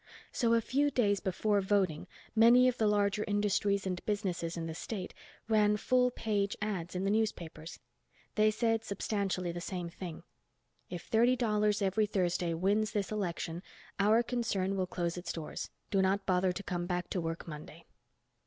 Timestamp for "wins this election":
12.55-13.61